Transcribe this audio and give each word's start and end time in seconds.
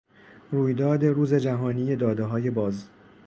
رویداد 0.51 1.05
روز 1.05 1.33
جهانی 1.33 1.95
دادههای 1.95 2.49
باز 2.49 2.87